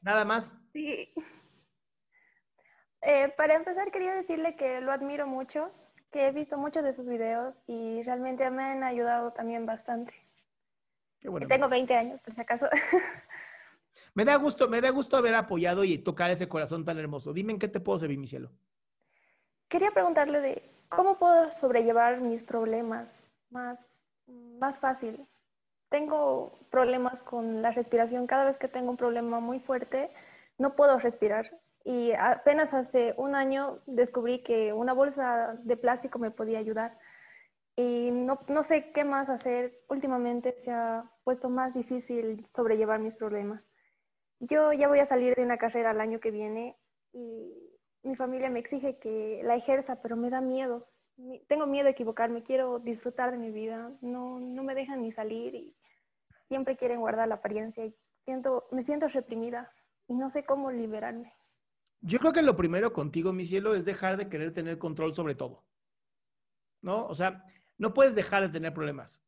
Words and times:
Nada 0.00 0.24
más. 0.24 0.56
Sí. 0.72 1.12
Eh, 3.02 3.32
para 3.36 3.54
empezar, 3.54 3.90
quería 3.90 4.14
decirle 4.14 4.56
que 4.56 4.80
lo 4.80 4.92
admiro 4.92 5.26
mucho, 5.26 5.70
que 6.10 6.26
he 6.26 6.32
visto 6.32 6.58
muchos 6.58 6.82
de 6.82 6.92
sus 6.92 7.06
videos 7.06 7.54
y 7.66 8.02
realmente 8.02 8.48
me 8.50 8.62
han 8.62 8.82
ayudado 8.82 9.32
también 9.32 9.66
bastante. 9.66 10.14
Qué 11.20 11.28
bueno. 11.28 11.46
Tengo 11.46 11.68
20 11.68 11.94
años, 11.94 12.20
por 12.20 12.34
si 12.34 12.40
acaso. 12.40 12.68
Me 14.14 14.24
da 14.24 14.34
gusto, 14.36 14.68
me 14.68 14.80
da 14.80 14.90
gusto 14.90 15.16
haber 15.16 15.34
apoyado 15.34 15.84
y 15.84 15.98
tocar 15.98 16.30
ese 16.30 16.48
corazón 16.48 16.84
tan 16.84 16.98
hermoso. 16.98 17.32
Dime 17.32 17.52
en 17.52 17.58
qué 17.58 17.68
te 17.68 17.78
puedo 17.78 18.00
servir, 18.00 18.18
mi 18.18 18.26
cielo. 18.26 18.50
Quería 19.68 19.92
preguntarle 19.92 20.40
de 20.40 20.70
cómo 20.88 21.18
puedo 21.18 21.52
sobrellevar 21.52 22.20
mis 22.20 22.42
problemas 22.42 23.08
más, 23.50 23.78
más 24.26 24.78
fácil. 24.80 25.24
Tengo 25.88 26.52
problemas 26.70 27.22
con 27.22 27.62
la 27.62 27.70
respiración. 27.72 28.26
Cada 28.26 28.44
vez 28.44 28.58
que 28.58 28.68
tengo 28.68 28.90
un 28.90 28.96
problema 28.96 29.40
muy 29.40 29.60
fuerte, 29.60 30.10
no 30.58 30.76
puedo 30.76 30.98
respirar. 30.98 31.58
Y 31.84 32.12
apenas 32.12 32.74
hace 32.74 33.14
un 33.16 33.34
año 33.34 33.78
descubrí 33.86 34.42
que 34.42 34.72
una 34.72 34.92
bolsa 34.92 35.56
de 35.62 35.76
plástico 35.76 36.18
me 36.18 36.30
podía 36.30 36.58
ayudar. 36.58 36.98
Y 37.76 38.10
no, 38.10 38.38
no 38.48 38.62
sé 38.64 38.92
qué 38.92 39.04
más 39.04 39.30
hacer. 39.30 39.80
Últimamente 39.88 40.52
se 40.64 40.70
ha 40.70 41.04
puesto 41.24 41.48
más 41.48 41.74
difícil 41.74 42.44
sobrellevar 42.54 43.00
mis 43.00 43.16
problemas. 43.16 43.62
Yo 44.40 44.72
ya 44.72 44.88
voy 44.88 45.00
a 45.00 45.06
salir 45.06 45.34
de 45.36 45.42
una 45.42 45.58
carrera 45.58 45.92
el 45.92 46.00
año 46.00 46.20
que 46.20 46.30
viene 46.30 46.76
y 47.12 47.52
mi 48.02 48.14
familia 48.16 48.50
me 48.50 48.60
exige 48.60 48.98
que 48.98 49.40
la 49.44 49.56
ejerza, 49.56 50.00
pero 50.02 50.16
me 50.16 50.30
da 50.30 50.40
miedo. 50.40 50.88
Mi- 51.16 51.40
Tengo 51.46 51.66
miedo 51.66 51.84
de 51.86 51.90
equivocarme, 51.92 52.42
quiero 52.42 52.78
disfrutar 52.78 53.30
de 53.32 53.38
mi 53.38 53.50
vida. 53.50 53.92
No, 54.00 54.38
no 54.40 54.64
me 54.64 54.74
dejan 54.74 55.02
ni 55.02 55.12
salir 55.12 55.54
y 55.54 55.74
siempre 56.48 56.76
quieren 56.76 57.00
guardar 57.00 57.28
la 57.28 57.36
apariencia. 57.36 57.84
Y 57.84 57.94
siento, 58.24 58.66
me 58.72 58.82
siento 58.82 59.08
reprimida 59.08 59.72
y 60.08 60.14
no 60.14 60.30
sé 60.30 60.44
cómo 60.44 60.70
liberarme. 60.70 61.32
Yo 62.00 62.18
creo 62.18 62.32
que 62.32 62.42
lo 62.42 62.56
primero 62.56 62.92
contigo, 62.92 63.32
mi 63.32 63.44
cielo, 63.44 63.74
es 63.74 63.84
dejar 63.84 64.16
de 64.16 64.28
querer 64.28 64.52
tener 64.52 64.78
control 64.78 65.14
sobre 65.14 65.34
todo. 65.34 65.64
¿No? 66.82 67.06
O 67.06 67.14
sea, 67.14 67.44
no 67.76 67.92
puedes 67.92 68.14
dejar 68.14 68.42
de 68.42 68.48
tener 68.48 68.72
problemas. 68.72 69.22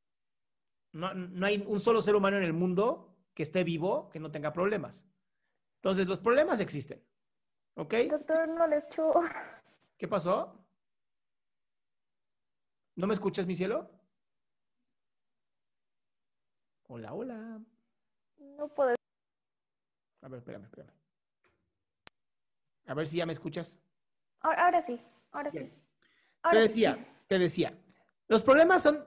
No, 0.93 1.15
no 1.15 1.47
hay 1.47 1.65
un 1.67 1.81
solo 1.81 2.03
ser 2.03 2.17
humano 2.17 2.37
en 2.37 2.45
el 2.45 2.53
mundo 2.53 3.17
que 3.35 3.43
esté 3.43 3.65
vivo 3.65 4.11
que 4.11 4.21
no 4.21 4.31
tenga 4.31 4.53
problemas. 4.53 5.09
Entonces, 5.77 6.07
los 6.07 6.19
problemas 6.19 6.61
existen. 6.61 7.03
¿Ok? 7.75 7.95
Doctor, 8.11 8.49
no 8.49 8.67
le 8.67 8.79
echo. 8.79 9.13
¿Qué 9.97 10.09
pasó? 10.09 10.61
¿No 12.97 13.07
me 13.07 13.15
escuchas, 13.15 13.47
mi 13.47 13.55
cielo? 13.55 13.91
Hola, 16.93 17.15
hola. 17.15 17.61
No 18.39 18.67
puedo. 18.75 18.97
A 20.23 20.28
ver, 20.28 20.39
espérame, 20.39 20.65
espérame. 20.65 20.91
A 22.87 22.95
ver 22.95 23.06
si 23.06 23.19
ya 23.19 23.27
me 23.27 23.33
escuchas. 23.33 23.78
Ahora, 24.41 24.65
ahora 24.65 24.83
sí, 24.83 25.01
ahora 25.31 25.51
Bien. 25.51 25.67
sí. 25.67 25.71
Te 25.71 25.78
Ahora 26.43 26.61
sí. 26.62 26.69
decía, 26.69 27.23
te 27.28 27.39
decía, 27.39 27.78
los 28.27 28.43
problemas 28.43 28.83
son 28.83 28.99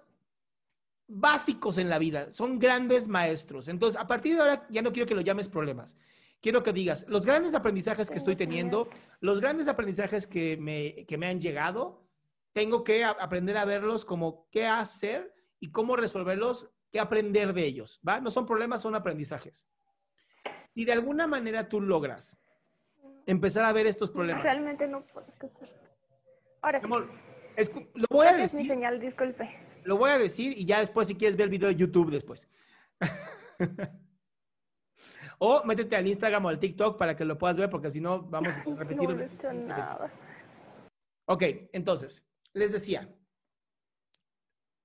básicos 1.08 1.78
en 1.78 1.90
la 1.90 2.00
vida, 2.00 2.32
son 2.32 2.58
grandes 2.58 3.10
maestros. 3.10 3.68
Entonces, 3.68 4.00
a 4.00 4.08
partir 4.08 4.36
de 4.36 4.42
ahora 4.42 4.66
ya 4.70 4.82
no 4.82 4.94
quiero 4.94 5.06
que 5.06 5.16
lo 5.16 5.20
llames 5.22 5.50
problemas. 5.50 5.98
Quiero 6.40 6.64
que 6.64 6.72
digas, 6.72 7.06
los 7.10 7.26
grandes 7.26 7.54
aprendizajes 7.54 8.10
que 8.10 8.18
estoy 8.18 8.38
teniendo, 8.38 8.88
los 9.20 9.42
grandes 9.42 9.68
aprendizajes 9.68 10.26
que 10.26 10.56
me, 10.56 11.06
que 11.06 11.18
me 11.18 11.28
han 11.28 11.42
llegado, 11.42 12.08
tengo 12.54 12.86
que 12.86 13.04
a- 13.04 13.10
aprender 13.12 13.58
a 13.58 13.66
verlos 13.66 14.06
como 14.06 14.48
qué 14.52 14.68
hacer 14.68 15.36
y 15.60 15.72
cómo 15.72 15.98
resolverlos, 15.98 16.70
qué 16.94 17.00
aprender 17.00 17.54
de 17.54 17.66
ellos, 17.66 18.00
¿va? 18.08 18.22
No 18.22 18.30
son 18.30 18.46
problemas, 18.46 18.80
son 18.82 18.94
aprendizajes. 18.94 19.68
Si 20.76 20.86
de 20.86 20.92
alguna 20.92 21.26
manera 21.26 21.68
tú 21.68 21.82
logras 21.82 22.40
empezar 23.26 23.66
a 23.66 23.74
ver 23.74 23.88
estos 23.88 24.12
problemas, 24.12 24.44
Realmente 24.44 24.88
no 24.88 25.04
puedo 25.08 25.26
escuchar. 25.28 25.68
Ahora 26.62 26.80
sí. 26.80 26.86
Amor, 26.86 27.10
escu- 27.58 27.90
lo 27.96 28.06
voy 28.12 28.28
a 28.28 28.36
que 28.36 28.44
es 28.44 28.54
mi 28.54 28.60
decir, 28.60 28.72
señal, 28.72 29.00
disculpe. 29.00 29.50
lo 29.86 29.98
voy 29.98 30.12
a 30.12 30.20
decir 30.20 30.56
y 30.56 30.66
ya 30.66 30.80
después 30.80 31.08
si 31.08 31.16
quieres 31.16 31.36
ver 31.36 31.46
el 31.46 31.50
video 31.50 31.68
de 31.70 31.76
YouTube 31.76 32.12
después. 32.12 32.48
o 35.40 35.64
métete 35.66 35.96
al 35.96 36.08
Instagram 36.08 36.46
o 36.46 36.50
al 36.50 36.60
TikTok 36.60 36.98
para 37.00 37.16
que 37.18 37.26
lo 37.26 37.40
puedas 37.40 37.58
ver 37.58 37.72
porque 37.72 37.90
si 37.90 38.00
no 38.02 38.22
vamos 38.22 38.56
a 38.56 38.64
repetir. 38.78 39.10
No 39.10 39.20
echo 39.24 39.52
nada. 39.52 40.14
Ok, 41.26 41.44
entonces, 41.72 42.24
les 42.54 42.72
decía, 42.72 43.10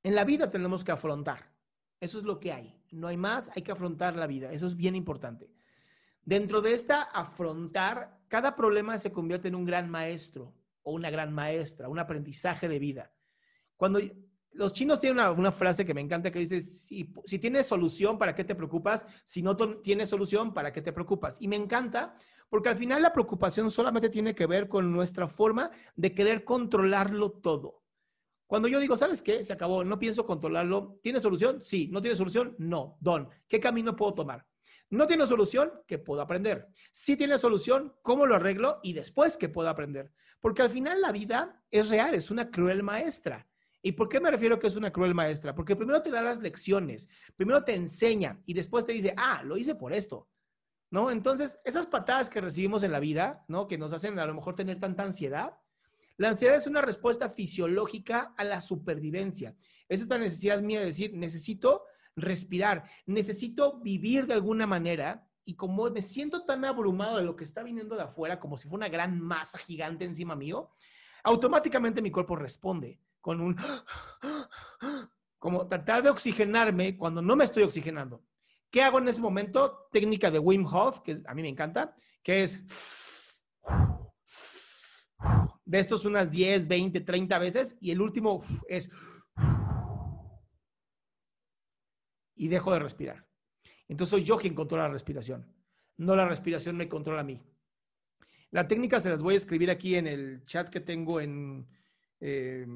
en 0.02 0.14
la 0.14 0.24
vida 0.24 0.48
tenemos 0.48 0.84
que 0.84 0.92
afrontar. 0.92 1.50
Eso 2.00 2.18
es 2.18 2.24
lo 2.24 2.38
que 2.38 2.52
hay. 2.52 2.74
No 2.90 3.08
hay 3.08 3.16
más, 3.16 3.50
hay 3.54 3.62
que 3.62 3.72
afrontar 3.72 4.16
la 4.16 4.26
vida. 4.26 4.52
Eso 4.52 4.66
es 4.66 4.76
bien 4.76 4.94
importante. 4.94 5.50
Dentro 6.24 6.60
de 6.60 6.72
esta 6.72 7.02
afrontar, 7.02 8.20
cada 8.28 8.54
problema 8.54 8.98
se 8.98 9.12
convierte 9.12 9.48
en 9.48 9.54
un 9.54 9.64
gran 9.64 9.90
maestro 9.90 10.54
o 10.82 10.92
una 10.92 11.10
gran 11.10 11.32
maestra, 11.32 11.88
un 11.88 11.98
aprendizaje 11.98 12.68
de 12.68 12.78
vida. 12.78 13.12
Cuando 13.76 14.00
los 14.52 14.72
chinos 14.72 15.00
tienen 15.00 15.24
una, 15.26 15.52
frase 15.52 15.86
que 15.86 15.94
me 15.94 16.00
encanta 16.00 16.30
que 16.30 16.40
dice, 16.40 16.60
si, 16.60 17.12
si 17.24 17.38
tienes 17.38 17.66
solución, 17.66 18.18
¿para 18.18 18.34
qué 18.34 18.44
te 18.44 18.54
preocupas? 18.54 19.06
Si 19.24 19.42
no 19.42 19.56
tienes 19.56 20.08
solución, 20.08 20.52
¿para 20.52 20.72
qué 20.72 20.82
te 20.82 20.92
preocupas? 20.92 21.40
Y 21.40 21.48
me 21.48 21.56
encanta 21.56 22.14
porque 22.48 22.68
al 22.68 22.76
final 22.76 23.02
la 23.02 23.12
preocupación 23.12 23.70
solamente 23.70 24.08
tiene 24.08 24.34
que 24.34 24.46
ver 24.46 24.68
con 24.68 24.90
nuestra 24.90 25.28
forma 25.28 25.70
de 25.96 26.14
querer 26.14 26.44
controlarlo 26.44 27.30
todo. 27.30 27.82
Cuando 28.48 28.66
yo 28.66 28.80
digo, 28.80 28.96
¿sabes 28.96 29.22
qué? 29.22 29.44
Se 29.44 29.52
acabó, 29.52 29.84
no 29.84 29.98
pienso 29.98 30.26
controlarlo. 30.26 30.98
¿Tiene 31.02 31.20
solución? 31.20 31.62
Sí. 31.62 31.88
¿No 31.92 32.00
tiene 32.00 32.16
solución? 32.16 32.56
No. 32.58 32.96
Don, 32.98 33.28
¿qué 33.46 33.60
camino 33.60 33.94
puedo 33.94 34.14
tomar? 34.14 34.44
No 34.90 35.06
tiene 35.06 35.26
solución, 35.26 35.70
¿qué 35.86 35.98
puedo 35.98 36.22
aprender? 36.22 36.66
Sí 36.90 37.14
tiene 37.14 37.36
solución, 37.36 37.94
¿cómo 38.00 38.24
lo 38.24 38.36
arreglo? 38.36 38.80
Y 38.82 38.94
después, 38.94 39.36
¿qué 39.36 39.50
puedo 39.50 39.68
aprender? 39.68 40.12
Porque 40.40 40.62
al 40.62 40.70
final 40.70 41.02
la 41.02 41.12
vida 41.12 41.62
es 41.70 41.90
real, 41.90 42.14
es 42.14 42.30
una 42.30 42.50
cruel 42.50 42.82
maestra. 42.82 43.46
¿Y 43.82 43.92
por 43.92 44.08
qué 44.08 44.18
me 44.18 44.30
refiero 44.30 44.58
que 44.58 44.66
es 44.66 44.76
una 44.76 44.90
cruel 44.90 45.14
maestra? 45.14 45.54
Porque 45.54 45.76
primero 45.76 46.00
te 46.00 46.10
da 46.10 46.22
las 46.22 46.40
lecciones, 46.40 47.06
primero 47.36 47.64
te 47.64 47.74
enseña 47.74 48.40
y 48.46 48.54
después 48.54 48.86
te 48.86 48.92
dice, 48.92 49.12
ah, 49.18 49.42
lo 49.44 49.58
hice 49.58 49.74
por 49.74 49.92
esto. 49.92 50.26
¿No? 50.90 51.10
Entonces, 51.10 51.60
esas 51.64 51.86
patadas 51.86 52.30
que 52.30 52.40
recibimos 52.40 52.82
en 52.82 52.92
la 52.92 52.98
vida, 52.98 53.44
¿no? 53.46 53.68
Que 53.68 53.76
nos 53.76 53.92
hacen 53.92 54.18
a 54.18 54.24
lo 54.24 54.32
mejor 54.32 54.54
tener 54.54 54.80
tanta 54.80 55.02
ansiedad. 55.02 55.52
La 56.18 56.30
ansiedad 56.30 56.56
es 56.56 56.66
una 56.66 56.82
respuesta 56.82 57.30
fisiológica 57.30 58.34
a 58.36 58.42
la 58.42 58.60
supervivencia. 58.60 59.54
Es 59.88 60.00
esta 60.00 60.18
necesidad 60.18 60.60
mía 60.60 60.80
de 60.80 60.86
decir, 60.86 61.14
necesito 61.14 61.84
respirar, 62.16 62.84
necesito 63.06 63.78
vivir 63.78 64.26
de 64.26 64.34
alguna 64.34 64.66
manera 64.66 65.28
y 65.44 65.54
como 65.54 65.88
me 65.90 66.02
siento 66.02 66.44
tan 66.44 66.64
abrumado 66.64 67.18
de 67.18 67.22
lo 67.22 67.36
que 67.36 67.44
está 67.44 67.62
viniendo 67.62 67.94
de 67.94 68.02
afuera, 68.02 68.40
como 68.40 68.56
si 68.56 68.68
fuera 68.68 68.86
una 68.86 68.88
gran 68.88 69.20
masa 69.20 69.58
gigante 69.58 70.04
encima 70.04 70.34
mío, 70.34 70.72
automáticamente 71.22 72.02
mi 72.02 72.10
cuerpo 72.10 72.34
responde 72.34 73.00
con 73.20 73.40
un, 73.40 73.56
como 75.38 75.68
tratar 75.68 76.02
de 76.02 76.10
oxigenarme 76.10 76.98
cuando 76.98 77.22
no 77.22 77.36
me 77.36 77.44
estoy 77.44 77.62
oxigenando. 77.62 78.24
¿Qué 78.72 78.82
hago 78.82 78.98
en 78.98 79.06
ese 79.06 79.22
momento? 79.22 79.88
Técnica 79.92 80.32
de 80.32 80.40
Wim 80.40 80.66
Hof, 80.66 80.98
que 80.98 81.22
a 81.24 81.32
mí 81.32 81.42
me 81.42 81.48
encanta, 81.48 81.94
que 82.24 82.42
es 82.42 83.40
de 85.68 85.78
estos 85.78 86.04
unas 86.04 86.30
10, 86.30 86.66
20, 86.66 87.00
30 87.02 87.38
veces 87.38 87.76
y 87.80 87.90
el 87.90 88.00
último 88.00 88.42
es 88.68 88.90
y 92.34 92.48
dejo 92.48 92.72
de 92.72 92.78
respirar. 92.78 93.26
Entonces 93.86 94.10
soy 94.10 94.24
yo 94.24 94.36
quien 94.36 94.54
controla 94.54 94.84
la 94.84 94.92
respiración, 94.92 95.46
no 95.96 96.16
la 96.16 96.26
respiración 96.26 96.76
me 96.76 96.88
controla 96.88 97.20
a 97.20 97.24
mí. 97.24 97.42
La 98.50 98.66
técnica 98.66 98.98
se 98.98 99.10
las 99.10 99.22
voy 99.22 99.34
a 99.34 99.36
escribir 99.36 99.70
aquí 99.70 99.94
en 99.94 100.06
el 100.06 100.42
chat 100.44 100.70
que 100.70 100.80
tengo 100.80 101.20
en 101.20 101.68
eh, 102.20 102.66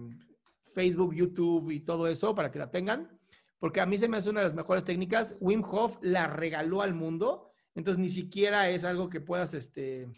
Facebook, 0.74 1.14
YouTube 1.14 1.70
y 1.70 1.80
todo 1.80 2.06
eso 2.06 2.34
para 2.34 2.52
que 2.52 2.58
la 2.58 2.70
tengan 2.70 3.18
porque 3.62 3.80
a 3.80 3.86
mí 3.86 3.96
se 3.96 4.08
me 4.08 4.16
hace 4.16 4.28
una 4.28 4.40
de 4.40 4.46
las 4.46 4.54
mejores 4.54 4.82
técnicas. 4.82 5.36
Wim 5.38 5.62
Hof 5.62 5.96
la 6.02 6.26
regaló 6.26 6.82
al 6.82 6.94
mundo, 6.94 7.52
entonces 7.76 8.00
ni 8.00 8.08
siquiera 8.08 8.68
es 8.68 8.82
algo 8.82 9.08
que 9.08 9.20
puedas 9.20 9.54
este, 9.54 10.08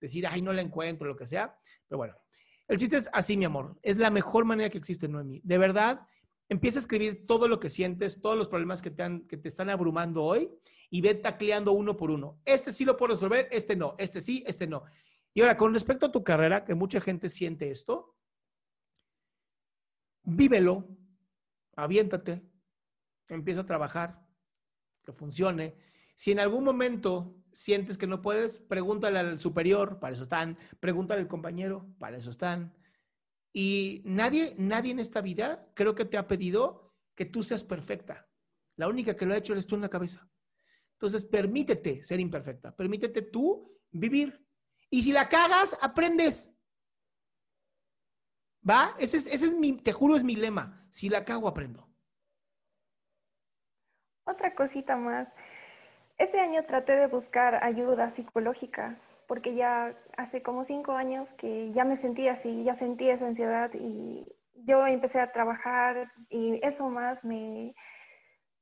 decir, 0.00 0.26
ay, 0.26 0.42
no 0.42 0.52
la 0.52 0.62
encuentro, 0.62 1.06
lo 1.06 1.16
que 1.16 1.26
sea. 1.26 1.56
Pero 1.88 1.98
bueno, 1.98 2.14
el 2.68 2.78
chiste 2.78 2.96
es 2.96 3.08
así, 3.12 3.36
mi 3.36 3.44
amor. 3.44 3.78
Es 3.82 3.96
la 3.96 4.10
mejor 4.10 4.44
manera 4.44 4.70
que 4.70 4.78
existe, 4.78 5.08
Noemi. 5.08 5.40
De 5.44 5.58
verdad, 5.58 6.06
empieza 6.48 6.78
a 6.78 6.82
escribir 6.82 7.26
todo 7.26 7.48
lo 7.48 7.60
que 7.60 7.68
sientes, 7.68 8.20
todos 8.20 8.36
los 8.36 8.48
problemas 8.48 8.82
que 8.82 8.90
te, 8.90 9.22
que 9.28 9.36
te 9.36 9.48
están 9.48 9.70
abrumando 9.70 10.22
hoy 10.22 10.50
y 10.90 11.00
ve 11.00 11.14
tacleando 11.14 11.72
uno 11.72 11.96
por 11.96 12.10
uno. 12.10 12.40
Este 12.44 12.72
sí 12.72 12.84
lo 12.84 12.96
puedo 12.96 13.14
resolver, 13.14 13.48
este 13.50 13.76
no, 13.76 13.94
este 13.98 14.20
sí, 14.20 14.44
este 14.46 14.66
no. 14.66 14.84
Y 15.32 15.40
ahora, 15.40 15.56
con 15.56 15.72
respecto 15.72 16.06
a 16.06 16.12
tu 16.12 16.22
carrera, 16.22 16.64
que 16.64 16.74
mucha 16.74 17.00
gente 17.00 17.28
siente 17.28 17.70
esto, 17.70 18.14
vívelo, 20.22 20.88
aviéntate, 21.76 22.42
empieza 23.28 23.62
a 23.62 23.66
trabajar, 23.66 24.24
que 25.04 25.12
funcione. 25.12 25.76
Si 26.14 26.32
en 26.32 26.40
algún 26.40 26.64
momento 26.64 27.36
sientes 27.52 27.98
que 27.98 28.06
no 28.06 28.22
puedes, 28.22 28.58
pregúntale 28.58 29.18
al 29.18 29.40
superior, 29.40 29.98
para 30.00 30.14
eso 30.14 30.24
están, 30.24 30.58
pregúntale 30.80 31.22
al 31.22 31.28
compañero, 31.28 31.86
para 31.98 32.16
eso 32.16 32.30
están. 32.30 32.74
Y 33.52 34.02
nadie, 34.04 34.54
nadie 34.58 34.92
en 34.92 34.98
esta 34.98 35.20
vida 35.20 35.70
creo 35.74 35.94
que 35.94 36.04
te 36.04 36.18
ha 36.18 36.26
pedido 36.26 36.94
que 37.14 37.24
tú 37.24 37.42
seas 37.42 37.64
perfecta. 37.64 38.28
La 38.76 38.88
única 38.88 39.14
que 39.14 39.26
lo 39.26 39.34
ha 39.34 39.36
hecho 39.36 39.52
eres 39.52 39.66
tú 39.66 39.76
en 39.76 39.82
la 39.82 39.88
cabeza. 39.88 40.28
Entonces, 40.94 41.24
permítete 41.24 42.02
ser 42.02 42.18
imperfecta, 42.20 42.74
permítete 42.74 43.22
tú 43.22 43.78
vivir. 43.90 44.44
Y 44.90 45.02
si 45.02 45.12
la 45.12 45.28
cagas, 45.28 45.76
aprendes. 45.80 46.52
¿Va? 48.68 48.94
Ese 48.98 49.18
es, 49.18 49.26
ese 49.26 49.46
es 49.46 49.54
mi, 49.54 49.76
te 49.76 49.92
juro, 49.92 50.16
es 50.16 50.24
mi 50.24 50.36
lema. 50.36 50.86
Si 50.90 51.08
la 51.08 51.24
cago, 51.24 51.46
aprendo. 51.46 51.88
Otra 54.26 54.54
cosita 54.54 54.96
más. 54.96 55.28
Este 56.18 56.38
año 56.38 56.64
traté 56.64 56.96
de 56.96 57.08
buscar 57.08 57.62
ayuda 57.64 58.10
psicológica 58.10 58.96
porque 59.26 59.54
ya 59.54 59.96
hace 60.16 60.42
como 60.42 60.64
cinco 60.64 60.92
años 60.92 61.32
que 61.34 61.72
ya 61.72 61.84
me 61.84 61.96
sentía 61.96 62.32
así, 62.32 62.62
ya 62.62 62.74
sentía 62.74 63.14
esa 63.14 63.26
ansiedad 63.26 63.70
y 63.74 64.26
yo 64.54 64.86
empecé 64.86 65.20
a 65.20 65.32
trabajar 65.32 66.12
y 66.28 66.64
eso 66.64 66.88
más 66.88 67.24
me... 67.24 67.74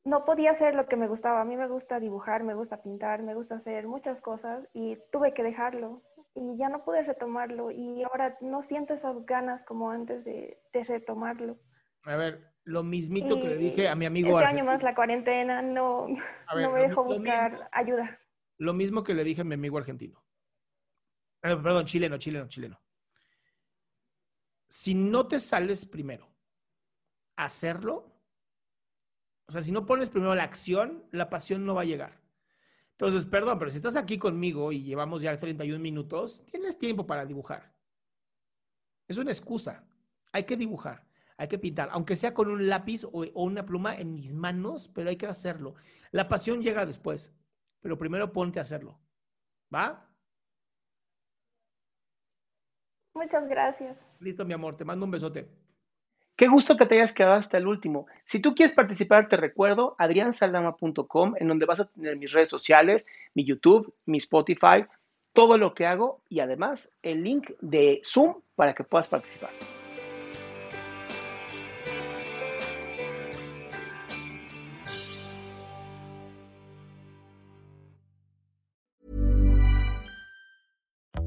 No 0.05 0.25
podía 0.25 0.51
hacer 0.51 0.75
lo 0.75 0.87
que 0.87 0.97
me 0.97 1.07
gustaba. 1.07 1.41
A 1.41 1.45
mí 1.45 1.57
me 1.57 1.69
gusta 1.69 2.01
dibujar, 2.01 2.43
me 2.43 2.55
gusta 2.55 2.83
pintar, 2.83 3.23
me 3.23 3.35
gusta 3.35 3.57
hacer 3.57 3.87
muchas 3.87 4.21
cosas 4.21 4.67
y 4.73 4.99
tuve 5.13 5.33
que 5.33 5.45
dejarlo 5.45 6.03
y 6.35 6.57
ya 6.57 6.69
no 6.69 6.83
pude 6.85 7.03
retomarlo 7.03 7.71
y 7.71 8.03
ahora 8.03 8.37
no 8.41 8.63
siento 8.63 8.95
esas 8.95 9.25
ganas 9.27 9.63
como 9.65 9.91
antes 9.91 10.25
de, 10.25 10.61
de 10.73 10.85
retomarlo. 10.85 11.59
A 12.05 12.17
ver, 12.17 12.52
lo 12.65 12.83
mismito 12.83 13.41
que 13.41 13.49
le 13.49 13.57
dije 13.57 13.89
a 13.89 13.95
mi 13.95 14.07
amigo. 14.07 14.39
Este 14.41 14.51
año 14.51 14.65
más 14.65 14.83
la 14.83 14.95
cuarentena 14.95 15.63
no, 15.63 16.07
no 16.09 16.73
me 16.73 16.81
dejó 16.81 17.05
buscar 17.05 17.69
ayuda. 17.73 18.21
Lo 18.59 18.73
mismo 18.73 19.03
que 19.03 19.15
le 19.15 19.25
dije 19.25 19.41
a 19.41 19.45
mi 19.45 19.55
amigo 19.55 19.79
argentino. 19.79 20.23
Eh, 21.43 21.57
perdón, 21.57 21.85
chileno, 21.85 22.19
chileno, 22.19 22.49
chileno. 22.49 22.81
Si 24.69 24.95
no 24.95 25.27
te 25.27 25.41
sales 25.41 25.85
primero 25.85 26.29
hacerlo, 27.37 28.13
o 29.47 29.53
sea, 29.53 29.63
si 29.63 29.73
no 29.73 29.85
pones 29.85 30.11
primero 30.11 30.35
la 30.35 30.45
acción, 30.45 31.05
la 31.11 31.29
pasión 31.29 31.67
no 31.67 31.75
va 31.75 31.83
a 31.83 31.87
llegar. 31.87 32.21
Entonces, 32.93 33.27
perdón, 33.27 33.59
pero 33.59 33.71
si 33.71 33.79
estás 33.79 33.97
aquí 33.97 34.17
conmigo 34.19 34.71
y 34.71 34.83
llevamos 34.83 35.23
ya 35.23 35.37
31 35.37 35.81
minutos, 35.81 36.45
tienes 36.45 36.79
tiempo 36.79 37.07
para 37.07 37.27
dibujar. 37.27 37.75
Es 39.09 39.19
una 39.19 39.33
excusa. 39.33 39.85
Hay 40.31 40.45
que 40.45 40.57
dibujar. 40.57 41.05
Hay 41.43 41.49
que 41.49 41.59
pintar, 41.59 41.89
aunque 41.91 42.15
sea 42.15 42.33
con 42.35 42.49
un 42.49 42.69
lápiz 42.69 43.03
o, 43.03 43.27
una 43.35 43.67
pluma 43.67 43.97
en 43.97 44.15
mis 44.15 44.33
manos, 44.33 44.89
pero 44.95 45.11
hay 45.11 45.17
que 45.17 45.27
hacerlo. 45.27 45.75
La 46.13 46.29
pasión 46.29 46.63
llega 46.63 46.87
después, 46.87 47.35
pero 47.81 47.99
primero 47.99 48.33
ponte 48.33 48.61
a 48.61 48.63
hacerlo. 48.63 49.01
¿Va? 49.75 50.09
Muchas 53.13 53.49
gracias. 53.49 53.99
Listo, 54.21 54.45
mi 54.45 54.53
amor, 54.55 54.77
te 54.77 54.85
mando 54.85 55.05
un 55.05 55.11
besote. 55.11 55.49
Qué 56.37 56.47
gusto 56.47 56.77
que 56.77 56.87
te 56.87 56.95
hayas 56.95 57.13
quedado 57.13 57.35
hasta 57.35 57.59
el 57.59 57.67
último. 57.67 58.07
Si 58.25 58.39
tú 58.39 58.55
quieres 58.55 58.73
participar, 58.73 59.27
te 59.27 59.37
recuerdo 59.37 59.97
adriansaldama.com, 59.99 61.35
en 61.41 61.49
donde 61.49 61.67
vas 61.67 61.81
a 61.81 61.89
tener 61.89 62.17
mis 62.19 62.31
redes 62.31 62.51
sociales, 62.51 63.09
mi 63.35 63.45
YouTube, 63.45 63.93
mi 64.07 64.19
Spotify, 64.19 64.87
todo 65.33 65.59
lo 65.59 65.75
que 65.75 65.87
hago 65.87 66.23
y 66.29 66.39
además 66.39 66.93
el 67.03 67.25
link 67.25 67.51
de 67.61 68.01
Zoom 68.05 68.43
para 68.55 68.75
que 68.75 68.85
puedas 68.85 69.09
participar. 69.09 69.51